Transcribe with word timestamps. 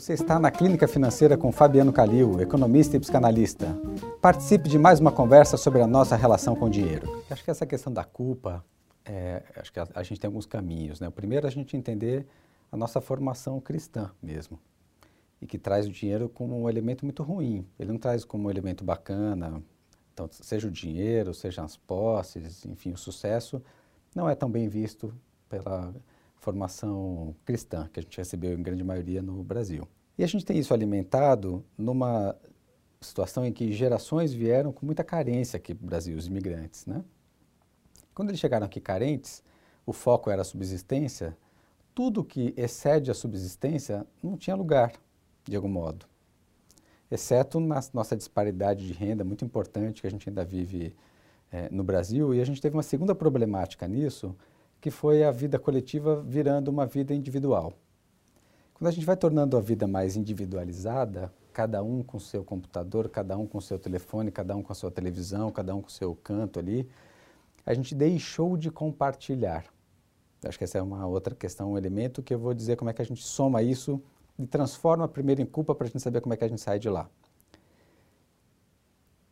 Você 0.00 0.14
está 0.14 0.38
na 0.38 0.50
Clínica 0.50 0.88
Financeira 0.88 1.36
com 1.36 1.52
Fabiano 1.52 1.92
Calil, 1.92 2.40
economista 2.40 2.96
e 2.96 3.00
psicanalista. 3.00 3.78
Participe 4.18 4.66
de 4.66 4.78
mais 4.78 4.98
uma 4.98 5.12
conversa 5.12 5.58
sobre 5.58 5.82
a 5.82 5.86
nossa 5.86 6.16
relação 6.16 6.56
com 6.56 6.64
o 6.64 6.70
dinheiro. 6.70 7.22
Acho 7.28 7.44
que 7.44 7.50
essa 7.50 7.66
questão 7.66 7.92
da 7.92 8.02
culpa, 8.02 8.64
é, 9.04 9.42
acho 9.56 9.70
que 9.70 9.78
a, 9.78 9.86
a, 9.94 10.02
gente 10.02 10.18
tem 10.18 10.26
alguns 10.26 10.46
caminhos. 10.46 11.00
Né? 11.00 11.08
O 11.08 11.12
primeiro 11.12 11.46
é 11.46 11.48
a 11.48 11.52
gente 11.52 11.76
entender 11.76 12.26
a 12.72 12.78
nossa 12.78 12.98
formação 12.98 13.60
cristã 13.60 14.10
mesmo, 14.22 14.58
e 15.38 15.46
que 15.46 15.58
traz 15.58 15.86
o 15.86 15.90
dinheiro 15.90 16.30
como 16.30 16.58
um 16.58 16.66
elemento 16.66 17.04
muito 17.04 17.22
ruim. 17.22 17.66
Ele 17.78 17.92
não 17.92 17.98
traz 17.98 18.24
como 18.24 18.48
um 18.48 18.50
elemento 18.50 18.82
bacana. 18.82 19.62
Então, 20.14 20.26
seja 20.32 20.66
o 20.66 20.70
dinheiro, 20.70 21.34
seja 21.34 21.62
as 21.62 21.76
posses, 21.76 22.64
enfim, 22.64 22.92
o 22.92 22.96
sucesso, 22.96 23.62
não 24.14 24.26
é 24.26 24.34
tão 24.34 24.50
bem 24.50 24.66
visto 24.66 25.12
pela 25.46 25.92
formação 26.40 27.34
cristã 27.44 27.88
que 27.92 28.00
a 28.00 28.02
gente 28.02 28.16
recebeu 28.16 28.58
em 28.58 28.62
grande 28.62 28.82
maioria 28.82 29.22
no 29.22 29.42
Brasil. 29.44 29.86
E 30.18 30.24
a 30.24 30.26
gente 30.26 30.44
tem 30.44 30.58
isso 30.58 30.74
alimentado 30.74 31.64
numa 31.78 32.34
situação 33.00 33.44
em 33.46 33.52
que 33.52 33.72
gerações 33.72 34.32
vieram 34.32 34.72
com 34.72 34.84
muita 34.84 35.04
carência 35.04 35.56
aqui 35.56 35.74
para 35.74 35.84
o 35.84 35.86
Brasil, 35.86 36.16
os 36.16 36.26
imigrantes, 36.26 36.86
né? 36.86 37.02
Quando 38.14 38.28
eles 38.28 38.40
chegaram 38.40 38.66
aqui 38.66 38.80
carentes, 38.80 39.42
o 39.86 39.92
foco 39.92 40.30
era 40.30 40.42
a 40.42 40.44
subsistência, 40.44 41.36
tudo 41.94 42.24
que 42.24 42.52
excede 42.56 43.10
a 43.10 43.14
subsistência 43.14 44.06
não 44.22 44.36
tinha 44.36 44.54
lugar, 44.54 44.92
de 45.44 45.56
algum 45.56 45.68
modo. 45.68 46.06
Exceto 47.10 47.58
na 47.58 47.80
nossa 47.92 48.16
disparidade 48.16 48.86
de 48.86 48.92
renda 48.92 49.24
muito 49.24 49.44
importante 49.44 50.00
que 50.00 50.06
a 50.06 50.10
gente 50.10 50.28
ainda 50.28 50.44
vive 50.44 50.94
é, 51.50 51.68
no 51.70 51.82
Brasil, 51.82 52.34
e 52.34 52.40
a 52.40 52.44
gente 52.44 52.60
teve 52.60 52.76
uma 52.76 52.82
segunda 52.82 53.14
problemática 53.14 53.88
nisso, 53.88 54.36
que 54.80 54.90
foi 54.90 55.22
a 55.22 55.30
vida 55.30 55.58
coletiva 55.58 56.22
virando 56.22 56.68
uma 56.68 56.86
vida 56.86 57.14
individual. 57.14 57.72
Quando 58.74 58.88
a 58.88 58.90
gente 58.90 59.04
vai 59.04 59.16
tornando 59.16 59.56
a 59.56 59.60
vida 59.60 59.86
mais 59.86 60.16
individualizada, 60.16 61.30
cada 61.52 61.82
um 61.82 62.02
com 62.02 62.18
seu 62.18 62.42
computador, 62.42 63.08
cada 63.10 63.36
um 63.36 63.46
com 63.46 63.60
seu 63.60 63.78
telefone, 63.78 64.30
cada 64.30 64.56
um 64.56 64.62
com 64.62 64.72
a 64.72 64.74
sua 64.74 64.90
televisão, 64.90 65.50
cada 65.50 65.74
um 65.74 65.82
com 65.82 65.90
seu 65.90 66.14
canto 66.14 66.58
ali, 66.58 66.88
a 67.66 67.74
gente 67.74 67.94
deixou 67.94 68.56
de 68.56 68.70
compartilhar. 68.70 69.66
Acho 70.42 70.56
que 70.56 70.64
essa 70.64 70.78
é 70.78 70.82
uma 70.82 71.06
outra 71.06 71.34
questão, 71.34 71.72
um 71.72 71.78
elemento 71.78 72.22
que 72.22 72.32
eu 72.32 72.38
vou 72.38 72.54
dizer 72.54 72.76
como 72.76 72.88
é 72.88 72.94
que 72.94 73.02
a 73.02 73.04
gente 73.04 73.22
soma 73.22 73.62
isso 73.62 74.02
e 74.38 74.46
transforma 74.46 75.06
primeiro 75.06 75.42
em 75.42 75.46
culpa 75.46 75.74
para 75.74 75.86
a 75.86 75.90
gente 75.90 76.00
saber 76.00 76.22
como 76.22 76.32
é 76.32 76.36
que 76.38 76.44
a 76.44 76.48
gente 76.48 76.62
sai 76.62 76.78
de 76.78 76.88
lá. 76.88 77.10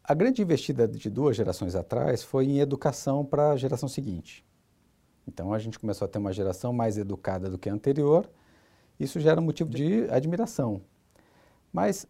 A 0.04 0.12
grande 0.12 0.42
investida 0.42 0.86
de 0.86 1.08
duas 1.08 1.36
gerações 1.36 1.74
atrás 1.74 2.22
foi 2.22 2.44
em 2.44 2.60
educação 2.60 3.24
para 3.24 3.52
a 3.52 3.56
geração 3.56 3.88
seguinte. 3.88 4.44
Então 5.28 5.52
a 5.52 5.58
gente 5.58 5.78
começou 5.78 6.06
a 6.06 6.08
ter 6.08 6.18
uma 6.18 6.32
geração 6.32 6.72
mais 6.72 6.96
educada 6.96 7.50
do 7.50 7.58
que 7.58 7.68
a 7.68 7.72
anterior. 7.72 8.28
Isso 8.98 9.20
gera 9.20 9.38
um 9.38 9.44
motivo 9.44 9.68
de 9.68 10.08
admiração. 10.10 10.80
Mas 11.70 12.06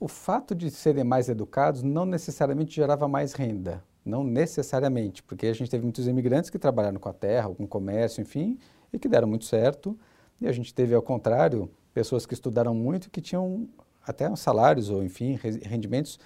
o 0.00 0.08
fato 0.08 0.54
de 0.54 0.70
serem 0.70 1.04
mais 1.04 1.28
educados 1.28 1.82
não 1.82 2.06
necessariamente 2.06 2.74
gerava 2.74 3.06
mais 3.06 3.34
renda. 3.34 3.84
Não 4.02 4.24
necessariamente, 4.24 5.22
porque 5.22 5.46
a 5.46 5.52
gente 5.52 5.70
teve 5.70 5.82
muitos 5.82 6.06
imigrantes 6.08 6.48
que 6.48 6.58
trabalharam 6.58 6.98
com 6.98 7.08
a 7.08 7.12
terra, 7.12 7.50
com 7.50 7.64
o 7.64 7.68
comércio, 7.68 8.22
enfim, 8.22 8.58
e 8.92 8.98
que 8.98 9.08
deram 9.08 9.28
muito 9.28 9.44
certo. 9.44 9.98
E 10.40 10.48
a 10.48 10.52
gente 10.52 10.72
teve, 10.72 10.94
ao 10.94 11.02
contrário, 11.02 11.70
pessoas 11.92 12.24
que 12.24 12.32
estudaram 12.32 12.74
muito 12.74 13.10
que 13.10 13.20
tinham 13.20 13.68
até 14.06 14.34
salários 14.36 14.88
ou, 14.88 15.04
enfim, 15.04 15.38
rendimentos 15.62 16.18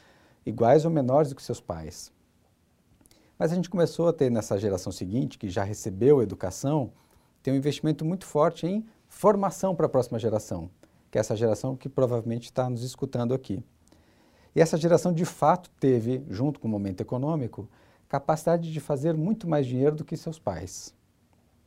iguais 0.47 0.85
ou 0.85 0.91
menores 0.91 1.31
do 1.31 1.35
que 1.35 1.43
seus 1.43 1.61
pais. 1.61 2.13
Mas 3.41 3.53
a 3.53 3.55
gente 3.55 3.71
começou 3.71 4.07
a 4.07 4.13
ter 4.13 4.31
nessa 4.31 4.59
geração 4.59 4.93
seguinte, 4.93 5.39
que 5.39 5.49
já 5.49 5.65
recebeu 5.65 6.21
educação, 6.21 6.93
ter 7.43 7.51
um 7.51 7.55
investimento 7.55 8.05
muito 8.05 8.27
forte 8.27 8.67
em 8.67 8.85
formação 9.09 9.75
para 9.75 9.87
a 9.87 9.89
próxima 9.89 10.19
geração, 10.19 10.69
que 11.11 11.17
é 11.17 11.21
essa 11.23 11.35
geração 11.35 11.75
que 11.75 11.89
provavelmente 11.89 12.45
está 12.45 12.69
nos 12.69 12.83
escutando 12.83 13.33
aqui. 13.33 13.65
E 14.55 14.61
essa 14.61 14.77
geração 14.77 15.11
de 15.11 15.25
fato 15.25 15.71
teve, 15.81 16.23
junto 16.29 16.61
com 16.61 16.69
o 16.69 16.71
momento 16.71 17.01
econômico, 17.01 17.67
capacidade 18.11 18.71
de 18.71 18.79
fazer 18.79 19.15
muito 19.15 19.49
mais 19.49 19.67
dinheiro 19.67 19.97
do 19.97 20.05
que 20.05 20.19
seus 20.19 20.39
pais. 20.39 20.95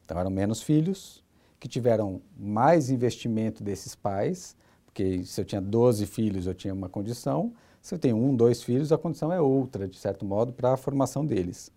Então 0.06 0.20
eram 0.20 0.30
menos 0.30 0.62
filhos, 0.62 1.24
que 1.60 1.68
tiveram 1.68 2.22
mais 2.38 2.92
investimento 2.92 3.64
desses 3.64 3.96
pais, 3.96 4.56
porque 4.86 5.24
se 5.24 5.42
eu 5.42 5.46
tinha 5.46 5.60
12 5.60 6.06
filhos 6.06 6.46
eu 6.46 6.54
tinha 6.54 6.72
uma 6.72 6.88
condição, 6.88 7.52
eu 7.92 8.00
tenho 8.00 8.16
um, 8.16 8.34
dois 8.34 8.64
filhos, 8.64 8.94
a 8.94 8.98
condição 8.98 9.32
é 9.32 9.42
outra, 9.42 9.88
de 9.88 9.98
certo 9.98 10.26
modo, 10.26 10.54
para 10.54 10.74
a 10.74 10.78
formação 10.78 11.26
deles. 11.26 11.70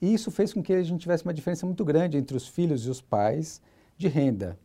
E 0.00 0.14
isso 0.14 0.30
fez 0.30 0.54
com 0.54 0.62
que 0.62 0.72
a 0.72 0.82
gente 0.82 1.00
tivesse 1.00 1.24
uma 1.24 1.34
diferença 1.34 1.66
muito 1.66 1.84
grande 1.84 2.16
entre 2.16 2.34
os 2.34 2.48
filhos 2.48 2.86
e 2.86 2.90
os 2.90 3.02
pais 3.02 3.60
de 3.98 4.08
renda. 4.08 4.58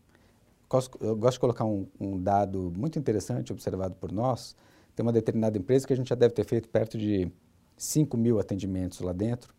Eu 1.02 1.16
gosto 1.16 1.34
de 1.34 1.40
colocar 1.42 1.66
um, 1.66 1.86
um 2.00 2.18
dado 2.18 2.72
muito 2.76 2.98
interessante 2.98 3.52
observado 3.52 3.96
por 3.96 4.12
nós. 4.12 4.56
Tem 4.96 5.06
uma 5.06 5.12
determinada 5.12 5.58
empresa 5.58 5.86
que 5.86 5.92
a 5.92 5.96
gente 5.96 6.08
já 6.08 6.16
deve 6.16 6.34
ter 6.34 6.46
feito 6.46 6.70
perto 6.70 6.98
de 6.98 7.30
5 7.76 8.16
mil 8.16 8.40
atendimentos 8.40 9.02
lá 9.02 9.12
dentro. 9.12 9.54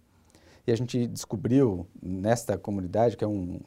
E 0.67 0.73
a 0.73 0.77
gente 0.77 1.07
descobriu 1.07 1.87
nesta 2.03 2.57
comunidade, 2.57 3.17
que 3.17 3.25
é 3.25 3.29
um, 3.29 3.61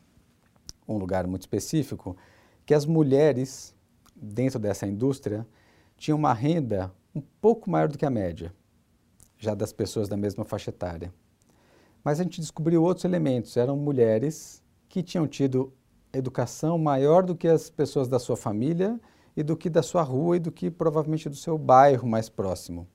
um 0.87 0.97
lugar 0.97 1.27
muito 1.27 1.43
específico, 1.43 2.17
que 2.65 2.73
as 2.73 2.85
mulheres 2.85 3.75
dentro 4.15 4.59
dessa 4.59 4.87
indústria 4.87 5.45
tinham 5.95 6.17
uma 6.17 6.33
renda 6.33 6.91
um 7.19 7.23
pouco 7.41 7.69
maior 7.69 7.89
do 7.89 7.97
que 7.97 8.05
a 8.05 8.09
média, 8.09 8.53
já 9.37 9.53
das 9.53 9.73
pessoas 9.73 10.07
da 10.07 10.15
mesma 10.15 10.45
faixa 10.45 10.69
etária. 10.69 11.13
Mas 12.03 12.19
a 12.19 12.23
gente 12.23 12.39
descobriu 12.39 12.81
outros 12.81 13.05
elementos. 13.05 13.57
Eram 13.57 13.75
mulheres 13.75 14.63
que 14.87 15.03
tinham 15.03 15.27
tido 15.27 15.73
educação 16.13 16.77
maior 16.77 17.23
do 17.23 17.35
que 17.35 17.47
as 17.47 17.69
pessoas 17.69 18.07
da 18.07 18.17
sua 18.17 18.37
família 18.37 18.99
e 19.35 19.43
do 19.43 19.55
que 19.55 19.69
da 19.69 19.83
sua 19.83 20.01
rua 20.01 20.37
e 20.37 20.39
do 20.39 20.51
que 20.51 20.71
provavelmente 20.71 21.29
do 21.29 21.35
seu 21.35 21.57
bairro 21.57 22.07
mais 22.07 22.29
próximo. 22.29 22.87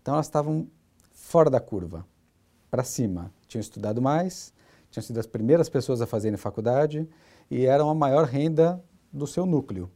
Então 0.00 0.14
elas 0.14 0.26
estavam 0.26 0.68
fora 1.12 1.50
da 1.50 1.60
curva, 1.60 2.04
para 2.70 2.82
cima. 2.82 3.32
Tinham 3.46 3.60
estudado 3.60 4.00
mais, 4.00 4.52
tinham 4.90 5.02
sido 5.02 5.20
as 5.20 5.26
primeiras 5.26 5.68
pessoas 5.68 6.00
a 6.00 6.06
fazerem 6.06 6.36
faculdade 6.36 7.08
e 7.50 7.66
eram 7.66 7.90
a 7.90 7.94
maior 7.94 8.24
renda 8.24 8.82
do 9.12 9.26
seu 9.26 9.44
núcleo. 9.44 9.90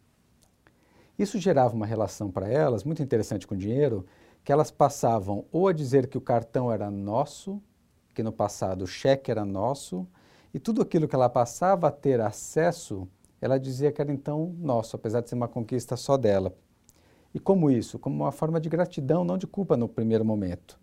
Isso 1.21 1.39
gerava 1.39 1.75
uma 1.75 1.85
relação 1.85 2.31
para 2.31 2.49
elas 2.49 2.83
muito 2.83 3.03
interessante 3.03 3.47
com 3.47 3.55
o 3.55 3.59
dinheiro, 3.59 4.07
que 4.43 4.51
elas 4.51 4.71
passavam 4.71 5.45
ou 5.53 5.69
a 5.69 5.73
dizer 5.75 6.07
que 6.07 6.17
o 6.17 6.21
cartão 6.21 6.73
era 6.73 6.91
nosso, 6.91 7.61
que 8.15 8.23
no 8.23 8.33
passado 8.33 8.85
o 8.85 8.87
cheque 8.87 9.31
era 9.31 9.45
nosso, 9.45 10.09
e 10.55 10.59
tudo 10.59 10.81
aquilo 10.81 11.07
que 11.07 11.15
ela 11.15 11.29
passava 11.29 11.89
a 11.89 11.91
ter 11.91 12.23
acesso, 12.23 13.07
ela 13.39 13.61
dizia 13.61 13.93
que 13.93 14.01
era 14.01 14.11
então 14.11 14.57
nosso, 14.59 14.97
apesar 14.97 15.21
de 15.21 15.29
ser 15.29 15.35
uma 15.35 15.47
conquista 15.47 15.95
só 15.95 16.17
dela. 16.17 16.57
E 17.35 17.39
como 17.39 17.71
isso? 17.71 17.99
Como 17.99 18.25
uma 18.25 18.33
forma 18.33 18.59
de 18.59 18.71
gratidão, 18.71 19.23
não 19.23 19.37
de 19.37 19.47
culpa 19.47 19.77
no 19.77 19.87
primeiro 19.87 20.25
momento. 20.25 20.81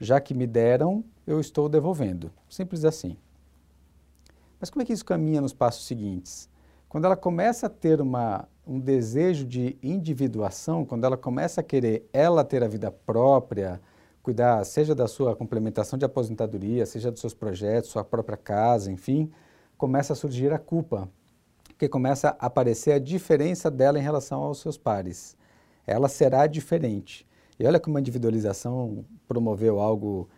Já 0.00 0.18
que 0.18 0.32
me 0.32 0.46
deram, 0.46 1.04
eu 1.26 1.38
estou 1.38 1.68
devolvendo. 1.68 2.32
Simples 2.48 2.86
assim. 2.86 3.18
Mas 4.58 4.70
como 4.70 4.80
é 4.80 4.86
que 4.86 4.94
isso 4.94 5.04
caminha 5.04 5.42
nos 5.42 5.52
passos 5.52 5.86
seguintes? 5.86 6.48
Quando 6.88 7.04
ela 7.04 7.16
começa 7.16 7.66
a 7.66 7.70
ter 7.70 8.00
uma 8.00 8.48
um 8.66 8.80
desejo 8.80 9.44
de 9.44 9.76
individuação, 9.82 10.84
quando 10.84 11.04
ela 11.04 11.16
começa 11.16 11.60
a 11.60 11.64
querer 11.64 12.08
ela 12.12 12.42
ter 12.42 12.62
a 12.62 12.68
vida 12.68 12.90
própria, 12.90 13.80
cuidar 14.22 14.64
seja 14.64 14.94
da 14.94 15.06
sua 15.06 15.36
complementação 15.36 15.98
de 15.98 16.04
aposentadoria, 16.04 16.86
seja 16.86 17.10
dos 17.10 17.20
seus 17.20 17.34
projetos, 17.34 17.90
sua 17.90 18.02
própria 18.02 18.38
casa, 18.38 18.90
enfim, 18.90 19.30
começa 19.76 20.14
a 20.14 20.16
surgir 20.16 20.52
a 20.52 20.58
culpa, 20.58 21.08
porque 21.68 21.88
começa 21.88 22.30
a 22.38 22.46
aparecer 22.46 22.92
a 22.92 22.98
diferença 22.98 23.70
dela 23.70 23.98
em 23.98 24.02
relação 24.02 24.42
aos 24.42 24.60
seus 24.60 24.78
pares. 24.78 25.36
Ela 25.86 26.08
será 26.08 26.46
diferente. 26.46 27.26
E 27.58 27.66
olha 27.66 27.78
como 27.78 27.98
a 27.98 28.00
individualização 28.00 29.04
promoveu 29.28 29.78
algo 29.78 30.28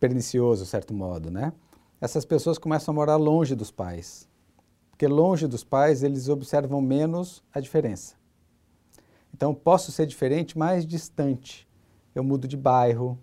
pernicioso, 0.00 0.64
de 0.64 0.70
certo 0.70 0.94
modo, 0.94 1.30
né? 1.30 1.52
Essas 2.00 2.24
pessoas 2.24 2.58
começam 2.58 2.92
a 2.92 2.94
morar 2.94 3.16
longe 3.16 3.54
dos 3.54 3.70
pais 3.70 4.28
porque 4.94 5.08
longe 5.08 5.48
dos 5.48 5.64
pais 5.64 6.04
eles 6.04 6.28
observam 6.28 6.80
menos 6.80 7.42
a 7.52 7.58
diferença. 7.58 8.14
Então, 9.34 9.52
posso 9.52 9.90
ser 9.90 10.06
diferente, 10.06 10.56
mais 10.56 10.86
distante. 10.86 11.68
Eu 12.14 12.22
mudo 12.22 12.46
de 12.46 12.56
bairro, 12.56 13.18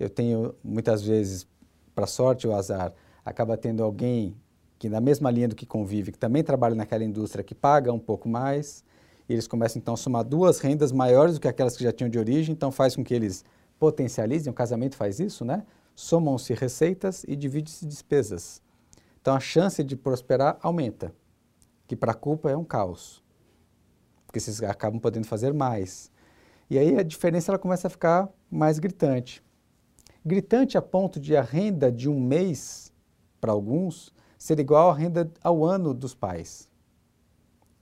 eu 0.00 0.10
tenho 0.10 0.52
muitas 0.64 1.04
vezes, 1.04 1.46
para 1.94 2.08
sorte 2.08 2.48
ou 2.48 2.56
azar, 2.56 2.92
acaba 3.24 3.56
tendo 3.56 3.84
alguém 3.84 4.36
que 4.80 4.88
na 4.88 5.00
mesma 5.00 5.30
linha 5.30 5.46
do 5.46 5.54
que 5.54 5.64
convive, 5.64 6.10
que 6.10 6.18
também 6.18 6.42
trabalha 6.42 6.74
naquela 6.74 7.04
indústria, 7.04 7.44
que 7.44 7.54
paga 7.54 7.92
um 7.92 8.00
pouco 8.00 8.28
mais, 8.28 8.82
e 9.28 9.32
eles 9.32 9.46
começam 9.46 9.78
então 9.78 9.94
a 9.94 9.96
somar 9.96 10.24
duas 10.24 10.58
rendas 10.58 10.90
maiores 10.90 11.36
do 11.36 11.40
que 11.40 11.46
aquelas 11.46 11.76
que 11.76 11.84
já 11.84 11.92
tinham 11.92 12.10
de 12.10 12.18
origem, 12.18 12.52
então 12.52 12.72
faz 12.72 12.96
com 12.96 13.04
que 13.04 13.14
eles 13.14 13.44
potencializem, 13.78 14.50
o 14.50 14.54
casamento 14.54 14.96
faz 14.96 15.20
isso, 15.20 15.44
né? 15.44 15.64
Somam-se 15.94 16.52
receitas 16.52 17.24
e 17.28 17.36
dividem-se 17.36 17.86
despesas. 17.86 18.60
Então 19.26 19.34
a 19.34 19.40
chance 19.40 19.82
de 19.82 19.96
prosperar 19.96 20.56
aumenta, 20.62 21.12
que 21.88 21.96
para 21.96 22.12
a 22.12 22.14
culpa 22.14 22.48
é 22.48 22.56
um 22.56 22.62
caos, 22.62 23.24
porque 24.24 24.38
vocês 24.38 24.62
acabam 24.62 25.00
podendo 25.00 25.26
fazer 25.26 25.52
mais. 25.52 26.12
E 26.70 26.78
aí 26.78 26.96
a 26.96 27.02
diferença 27.02 27.50
ela 27.50 27.58
começa 27.58 27.88
a 27.88 27.90
ficar 27.90 28.28
mais 28.48 28.78
gritante. 28.78 29.42
Gritante 30.24 30.78
a 30.78 30.80
ponto 30.82 31.18
de 31.18 31.36
a 31.36 31.42
renda 31.42 31.90
de 31.90 32.08
um 32.08 32.20
mês, 32.20 32.92
para 33.40 33.50
alguns, 33.50 34.14
ser 34.38 34.60
igual 34.60 34.90
à 34.90 34.94
renda 34.94 35.28
ao 35.42 35.64
ano 35.64 35.92
dos 35.92 36.14
pais. 36.14 36.68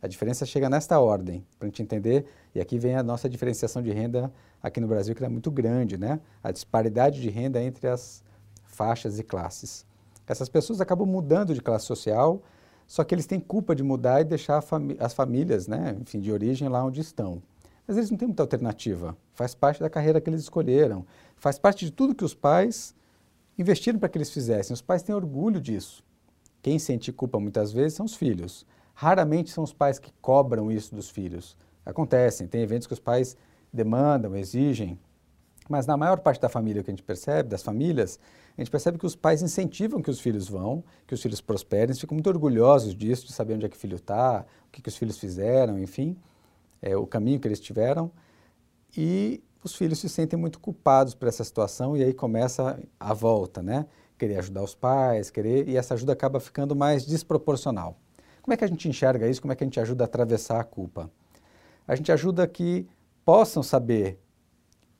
A 0.01 0.09
diferença 0.09 0.47
chega 0.47 0.71
nesta 0.71 0.99
ordem, 0.99 1.47
para 1.59 1.67
a 1.67 1.69
gente 1.69 1.83
entender, 1.83 2.25
e 2.55 2.61
aqui 2.61 2.79
vem 2.79 2.97
a 2.97 3.03
nossa 3.03 3.29
diferenciação 3.29 3.83
de 3.83 3.93
renda 3.93 4.33
aqui 4.63 4.81
no 4.81 4.89
Brasil, 4.89 5.15
que 5.15 5.23
é 5.23 5.29
muito 5.29 5.51
grande, 5.51 5.99
né? 5.99 6.21
A 6.43 6.51
disparidade 6.51 7.21
de 7.21 7.29
renda 7.29 7.63
entre 7.63 7.87
as 7.87 8.25
faixas 8.65 9.19
e 9.19 9.23
classes. 9.23 9.85
Essas 10.27 10.49
pessoas 10.49 10.81
acabam 10.81 11.07
mudando 11.07 11.55
de 11.55 11.61
classe 11.61 11.87
social, 11.87 12.43
só 12.87 13.05
que 13.05 13.15
eles 13.15 13.27
têm 13.27 13.41
culpa 13.41 13.75
de 13.75 13.83
mudar 13.83 14.21
e 14.21 14.25
deixar 14.25 14.61
fami 14.61 14.97
as 15.01 15.15
famílias, 15.15 15.67
né, 15.67 15.97
enfim, 16.01 16.21
de 16.21 16.31
origem 16.31 16.69
lá 16.69 16.85
onde 16.85 17.01
estão. 17.01 17.43
Mas 17.87 17.97
eles 17.97 18.11
não 18.11 18.17
têm 18.17 18.29
muita 18.29 18.43
alternativa. 18.43 19.17
Faz 19.35 19.55
parte 19.55 19.81
da 19.81 19.91
carreira 19.91 20.21
que 20.21 20.31
eles 20.31 20.41
escolheram. 20.41 21.05
Faz 21.37 21.59
parte 21.59 21.85
de 21.85 21.91
tudo 21.91 22.15
que 22.15 22.25
os 22.25 22.35
pais 22.35 22.95
investiram 23.59 23.99
para 23.99 24.09
que 24.09 24.17
eles 24.17 24.31
fizessem. 24.31 24.73
Os 24.73 24.81
pais 24.81 25.03
têm 25.03 25.15
orgulho 25.15 25.61
disso. 25.61 26.03
Quem 26.63 26.79
sente 26.79 27.13
culpa 27.13 27.39
muitas 27.39 27.73
vezes 27.73 27.95
são 27.95 28.07
os 28.07 28.15
filhos. 28.15 28.67
Raramente 28.95 29.51
são 29.51 29.63
os 29.63 29.73
pais 29.73 29.99
que 29.99 30.13
cobram 30.23 30.73
isso 30.73 30.95
dos 30.95 31.11
filhos. 31.11 31.57
Acontecem, 31.85 32.47
tem 32.47 32.63
eventos 32.63 32.87
que 32.87 32.95
os 32.95 33.01
pais 33.01 33.37
demandam, 33.71 34.35
exigem, 34.35 34.99
mas 35.69 35.87
na 35.87 35.97
maior 35.97 36.19
parte 36.21 36.41
da 36.41 36.49
família 36.49 36.83
que 36.83 36.91
a 36.91 36.93
gente 36.93 37.03
percebe, 37.03 37.49
das 37.49 37.63
famílias, 37.63 38.19
a 38.57 38.61
gente 38.61 38.71
percebe 38.71 38.99
que 38.99 39.07
os 39.07 39.17
pais 39.17 39.43
incentivam 39.43 40.01
que 40.01 40.11
os 40.11 40.21
filhos 40.21 40.49
vão, 40.49 40.85
que 41.07 41.15
os 41.15 41.23
filhos 41.23 41.41
prosperem, 41.41 41.85
eles 41.87 42.01
ficam 42.01 42.15
muito 42.15 42.29
orgulhosos 42.29 42.95
disso, 42.95 43.27
de 43.27 43.33
saber 43.33 43.55
onde 43.55 43.67
é 43.67 43.69
que 43.69 43.77
o 43.77 43.79
filho 43.79 43.97
está, 43.97 44.45
o 44.69 44.71
que, 44.71 44.83
que 44.83 44.89
os 44.89 44.97
filhos 44.97 45.19
fizeram, 45.19 45.79
enfim, 45.79 46.17
é, 46.81 46.97
o 46.97 47.07
caminho 47.07 47.41
que 47.41 47.49
eles 47.49 47.61
tiveram. 47.61 48.11
E 48.97 49.43
os 49.63 49.75
filhos 49.75 49.99
se 49.99 50.09
sentem 50.09 50.39
muito 50.39 50.61
culpados 50.61 51.15
por 51.15 51.27
essa 51.27 51.43
situação 51.43 51.97
e 51.97 52.05
aí 52.05 52.13
começa 52.13 52.79
a 53.01 53.15
volta, 53.15 53.63
né? 53.63 53.87
Querer 54.19 54.39
ajudar 54.39 54.63
os 54.63 54.75
pais, 54.75 55.31
querer, 55.31 55.69
e 55.69 55.77
essa 55.77 55.95
ajuda 55.95 56.13
acaba 56.13 56.39
ficando 56.39 56.77
mais 56.77 57.05
desproporcional. 57.05 57.99
Como 58.43 58.53
é 58.53 58.57
que 58.57 58.65
a 58.65 58.69
gente 58.69 58.89
enxerga 58.89 59.27
isso? 59.27 59.41
Como 59.41 59.53
é 59.53 59.57
que 59.57 59.65
a 59.65 59.67
gente 59.67 59.81
ajuda 59.81 60.05
a 60.05 60.07
atravessar 60.07 60.61
a 60.61 60.65
culpa? 60.65 61.11
A 61.89 61.97
gente 61.97 62.13
ajuda 62.13 62.47
que 62.47 62.87
possam 63.25 63.63
saber 63.63 64.21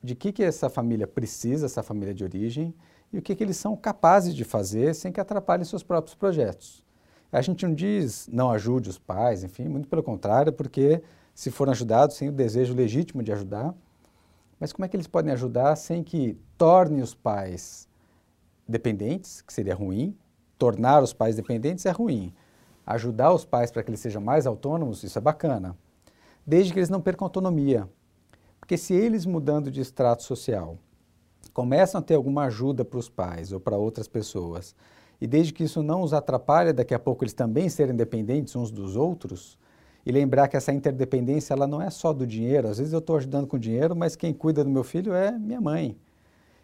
de 0.05 0.13
que, 0.13 0.31
que 0.31 0.43
essa 0.43 0.69
família 0.69 1.07
precisa, 1.07 1.65
essa 1.65 1.81
família 1.81 2.13
de 2.13 2.23
origem, 2.23 2.73
e 3.11 3.17
o 3.17 3.21
que, 3.21 3.35
que 3.35 3.43
eles 3.43 3.57
são 3.57 3.75
capazes 3.75 4.35
de 4.35 4.43
fazer 4.43 4.93
sem 4.93 5.11
que 5.11 5.19
atrapalhem 5.19 5.65
seus 5.65 5.81
próprios 5.81 6.15
projetos. 6.15 6.85
A 7.31 7.41
gente 7.41 7.65
não 7.65 7.73
diz 7.73 8.29
não 8.31 8.51
ajude 8.51 8.89
os 8.89 8.99
pais, 8.99 9.43
enfim, 9.43 9.67
muito 9.67 9.87
pelo 9.87 10.03
contrário, 10.03 10.53
porque 10.53 11.01
se 11.33 11.49
foram 11.49 11.71
ajudados, 11.71 12.15
sem 12.15 12.29
o 12.29 12.31
desejo 12.31 12.75
legítimo 12.75 13.23
de 13.23 13.31
ajudar, 13.31 13.73
mas 14.59 14.71
como 14.71 14.85
é 14.85 14.87
que 14.87 14.95
eles 14.95 15.07
podem 15.07 15.33
ajudar 15.33 15.75
sem 15.75 16.03
que 16.03 16.37
torne 16.57 17.01
os 17.01 17.15
pais 17.15 17.89
dependentes, 18.67 19.41
que 19.41 19.51
seria 19.51 19.75
ruim, 19.75 20.15
tornar 20.57 21.01
os 21.01 21.13
pais 21.13 21.35
dependentes 21.35 21.85
é 21.85 21.91
ruim, 21.91 22.33
ajudar 22.85 23.33
os 23.33 23.43
pais 23.43 23.71
para 23.71 23.83
que 23.83 23.89
eles 23.89 23.99
sejam 23.99 24.21
mais 24.21 24.45
autônomos, 24.45 25.03
isso 25.03 25.17
é 25.17 25.21
bacana. 25.21 25.75
Desde 26.45 26.71
que 26.71 26.79
eles 26.79 26.89
não 26.89 27.01
percam 27.01 27.25
autonomia. 27.25 27.89
Porque 28.65 28.77
se 28.77 28.95
eles 28.95 29.27
mudando 29.27 29.69
de 29.69 29.79
extrato 29.79 30.23
social 30.23 30.79
começam 31.53 31.99
a 31.99 32.01
ter 32.01 32.15
alguma 32.15 32.45
ajuda 32.45 32.83
para 32.83 32.97
os 32.97 33.07
pais 33.07 33.51
ou 33.51 33.59
para 33.59 33.77
outras 33.77 34.07
pessoas, 34.07 34.75
e 35.21 35.27
desde 35.27 35.53
que 35.53 35.63
isso 35.63 35.83
não 35.83 36.01
os 36.01 36.15
atrapalhe, 36.15 36.73
daqui 36.73 36.91
a 36.91 36.97
pouco 36.97 37.23
eles 37.23 37.33
também 37.35 37.69
serem 37.69 37.95
dependentes 37.95 38.55
uns 38.55 38.71
dos 38.71 38.95
outros, 38.95 39.55
e 40.03 40.11
lembrar 40.11 40.47
que 40.47 40.57
essa 40.57 40.73
interdependência 40.73 41.53
ela 41.53 41.67
não 41.67 41.79
é 41.79 41.91
só 41.91 42.11
do 42.11 42.25
dinheiro. 42.25 42.67
Às 42.67 42.79
vezes 42.79 42.91
eu 42.91 42.97
estou 42.97 43.17
ajudando 43.17 43.45
com 43.45 43.59
dinheiro, 43.59 43.95
mas 43.95 44.15
quem 44.15 44.33
cuida 44.33 44.63
do 44.63 44.69
meu 44.69 44.83
filho 44.83 45.13
é 45.13 45.31
minha 45.31 45.61
mãe. 45.61 45.95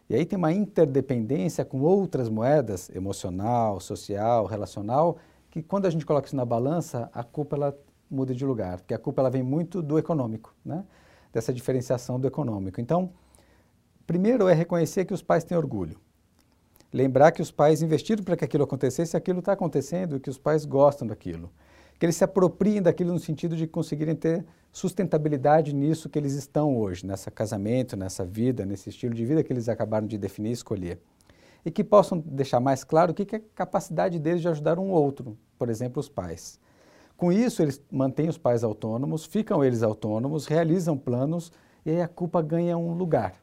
E 0.10 0.16
aí 0.16 0.26
tem 0.26 0.38
uma 0.38 0.52
interdependência 0.52 1.64
com 1.64 1.82
outras 1.82 2.30
moedas, 2.30 2.90
emocional, 2.96 3.80
social, 3.80 4.48
relacional, 4.48 5.18
que 5.52 5.62
quando 5.62 5.86
a 5.86 5.90
gente 5.92 6.04
coloca 6.04 6.26
isso 6.26 6.36
na 6.36 6.46
balança, 6.46 7.12
a 7.14 7.24
culpa 7.24 7.56
ela 7.56 7.78
muda 8.10 8.34
de 8.34 8.44
lugar, 8.44 8.80
porque 8.80 8.96
a 8.96 9.00
culpa 9.00 9.22
ela 9.22 9.30
vem 9.30 9.44
muito 9.44 9.84
do 9.84 10.00
econômico, 10.00 10.52
né? 10.66 10.84
Dessa 11.32 11.54
diferenciação 11.54 12.20
do 12.20 12.28
econômico. 12.28 12.80
Então, 12.80 13.12
primeiro 14.06 14.48
é 14.48 14.54
reconhecer 14.54 15.06
que 15.06 15.14
os 15.14 15.22
pais 15.22 15.44
têm 15.44 15.58
orgulho. 15.58 16.00
Lembrar 16.94 17.32
que 17.32 17.42
os 17.42 17.52
pais 17.52 17.82
investiram 17.82 18.24
para 18.24 18.36
que 18.36 18.44
aquilo 18.44 18.64
acontecesse, 18.64 19.16
aquilo 19.16 19.40
está 19.40 19.54
acontecendo 19.54 20.18
e 20.18 20.20
que 20.20 20.30
os 20.30 20.38
pais 20.38 20.66
gostam 20.66 21.08
daquilo. 21.08 21.50
Que 21.98 22.06
eles 22.06 22.16
se 22.16 22.24
apropriem 22.24 22.82
daquilo 22.82 23.14
no 23.14 23.20
sentido 23.20 23.56
de 23.56 23.66
conseguirem 23.68 24.16
ter 24.16 24.46
sustentabilidade 24.72 25.74
nisso 25.74 26.10
que 26.10 26.20
eles 26.20 26.34
estão 26.34 26.76
hoje, 26.78 27.06
nessa 27.06 27.32
casamento, 27.32 27.96
nessa 27.96 28.26
vida, 28.26 28.66
nesse 28.66 28.90
estilo 28.90 29.14
de 29.14 29.26
vida 29.26 29.44
que 29.44 29.54
eles 29.54 29.70
acabaram 29.70 30.08
de 30.08 30.18
definir 30.18 30.50
e 30.50 30.54
escolher 30.54 31.00
e 31.66 31.72
que 31.72 31.84
possam 31.84 32.18
deixar 32.20 32.60
mais 32.60 32.84
claro 32.84 33.12
o 33.12 33.16
que 33.16 33.36
é 33.36 33.40
a 33.40 33.42
capacidade 33.56 34.20
deles 34.20 34.42
de 34.42 34.48
ajudar 34.48 34.80
um 34.80 34.90
outro, 34.90 35.38
por 35.58 35.70
exemplo, 35.70 36.00
os 36.00 36.10
pais. 36.10 36.60
Com 37.22 37.32
isso, 37.32 37.62
eles 37.62 37.80
mantêm 37.92 38.30
os 38.30 38.38
pais 38.40 38.64
autônomos, 38.64 39.26
ficam 39.26 39.64
eles 39.64 39.84
autônomos, 39.84 40.48
realizam 40.48 40.98
planos 40.98 41.52
e 41.86 41.92
aí 41.92 42.02
a 42.02 42.08
culpa 42.08 42.42
ganha 42.42 42.76
um 42.76 42.96
lugar. 42.96 43.36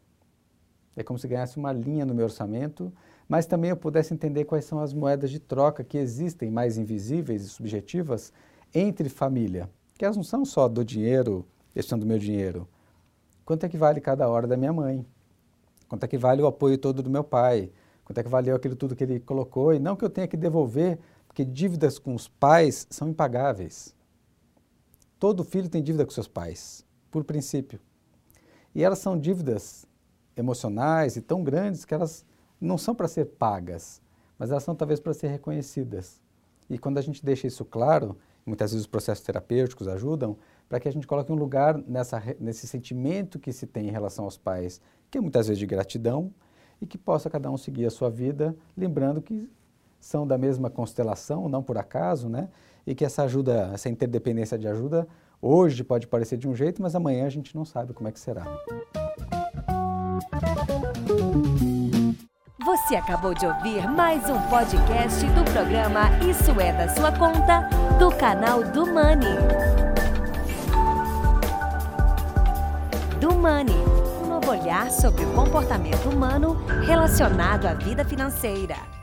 É 0.96 1.04
como 1.04 1.16
se 1.16 1.28
ganhasse 1.28 1.56
uma 1.58 1.70
linha 1.70 2.04
no 2.04 2.12
meu 2.12 2.24
orçamento, 2.24 2.92
mas 3.28 3.46
também 3.46 3.70
eu 3.70 3.76
pudesse 3.76 4.12
entender 4.12 4.46
quais 4.46 4.64
são 4.64 4.80
as 4.80 4.92
moedas 4.92 5.30
de 5.30 5.38
troca 5.38 5.84
que 5.84 5.96
existem 5.96 6.50
mais 6.50 6.76
invisíveis 6.76 7.44
e 7.44 7.48
subjetivas 7.48 8.32
entre 8.74 9.08
família, 9.08 9.70
que 9.96 10.04
elas 10.04 10.16
não 10.16 10.24
são 10.24 10.44
só 10.44 10.66
do 10.66 10.84
dinheiro, 10.84 11.46
este 11.72 11.94
do 11.94 12.04
meu 12.04 12.18
dinheiro. 12.18 12.66
Quanto 13.44 13.64
é 13.64 13.68
que 13.68 13.76
vale 13.76 14.00
cada 14.00 14.28
hora 14.28 14.48
da 14.48 14.56
minha 14.56 14.72
mãe? 14.72 15.06
Quanto 15.88 16.02
é 16.02 16.08
que 16.08 16.18
vale 16.18 16.42
o 16.42 16.48
apoio 16.48 16.78
todo 16.78 17.00
do 17.00 17.08
meu 17.08 17.22
pai? 17.22 17.70
quanto 18.08 18.18
é 18.18 18.22
que 18.22 18.28
valeu 18.30 18.56
aquilo 18.56 18.74
tudo 18.74 18.96
que 18.96 19.04
ele 19.04 19.20
colocou, 19.20 19.74
e 19.74 19.78
não 19.78 19.94
que 19.94 20.02
eu 20.02 20.08
tenha 20.08 20.26
que 20.26 20.36
devolver, 20.36 20.98
porque 21.28 21.44
dívidas 21.44 21.98
com 21.98 22.14
os 22.14 22.26
pais 22.26 22.86
são 22.90 23.08
impagáveis. 23.08 23.94
Todo 25.18 25.44
filho 25.44 25.68
tem 25.68 25.82
dívida 25.82 26.04
com 26.04 26.10
seus 26.10 26.26
pais, 26.26 26.84
por 27.10 27.22
princípio. 27.22 27.78
E 28.74 28.82
elas 28.82 28.98
são 28.98 29.18
dívidas 29.18 29.86
emocionais 30.36 31.16
e 31.16 31.20
tão 31.20 31.44
grandes 31.44 31.84
que 31.84 31.94
elas 31.94 32.24
não 32.60 32.78
são 32.78 32.94
para 32.94 33.06
ser 33.06 33.26
pagas, 33.26 34.00
mas 34.38 34.50
elas 34.50 34.62
são 34.62 34.74
talvez 34.74 34.98
para 34.98 35.14
ser 35.14 35.28
reconhecidas. 35.28 36.20
E 36.68 36.78
quando 36.78 36.98
a 36.98 37.02
gente 37.02 37.24
deixa 37.24 37.46
isso 37.46 37.64
claro, 37.64 38.16
muitas 38.44 38.72
vezes 38.72 38.84
os 38.84 38.90
processos 38.90 39.24
terapêuticos 39.24 39.88
ajudam, 39.88 40.36
para 40.68 40.78
que 40.78 40.88
a 40.88 40.92
gente 40.92 41.06
coloque 41.06 41.32
um 41.32 41.36
lugar 41.36 41.78
nessa, 41.86 42.22
nesse 42.38 42.66
sentimento 42.66 43.38
que 43.38 43.52
se 43.52 43.66
tem 43.66 43.88
em 43.88 43.92
relação 43.92 44.24
aos 44.24 44.36
pais, 44.36 44.80
que 45.10 45.18
é 45.18 45.20
muitas 45.20 45.46
vezes 45.48 45.58
de 45.58 45.66
gratidão, 45.66 46.32
e 46.80 46.86
que 46.86 46.98
possa 46.98 47.28
cada 47.28 47.50
um 47.50 47.56
seguir 47.56 47.86
a 47.86 47.90
sua 47.90 48.10
vida, 48.10 48.54
lembrando 48.76 49.20
que 49.20 49.50
são 50.00 50.26
da 50.26 50.38
mesma 50.38 50.70
constelação, 50.70 51.48
não 51.48 51.62
por 51.62 51.78
acaso, 51.78 52.28
né? 52.28 52.48
E 52.86 52.94
que 52.94 53.04
essa 53.04 53.22
ajuda, 53.22 53.70
essa 53.72 53.88
interdependência 53.88 54.58
de 54.58 54.66
ajuda, 54.66 55.06
hoje 55.40 55.84
pode 55.84 56.06
parecer 56.06 56.36
de 56.36 56.48
um 56.48 56.54
jeito, 56.54 56.80
mas 56.80 56.94
amanhã 56.94 57.26
a 57.26 57.30
gente 57.30 57.54
não 57.54 57.64
sabe 57.64 57.92
como 57.92 58.08
é 58.08 58.12
que 58.12 58.20
será. 58.20 58.44
Você 62.64 62.96
acabou 62.96 63.34
de 63.34 63.46
ouvir 63.46 63.88
mais 63.88 64.28
um 64.28 64.40
podcast 64.48 65.26
do 65.26 65.44
programa 65.52 66.10
Isso 66.28 66.50
é 66.60 66.72
da 66.72 66.88
sua 66.88 67.12
conta, 67.12 67.68
do 67.98 68.10
canal 68.16 68.62
do 68.62 68.86
Money. 68.86 69.36
Do 73.20 73.34
Money 73.34 74.08
olhar 74.48 74.90
sobre 74.90 75.24
o 75.24 75.32
comportamento 75.34 76.08
humano 76.08 76.54
relacionado 76.84 77.66
à 77.66 77.74
vida 77.74 78.04
financeira. 78.04 78.97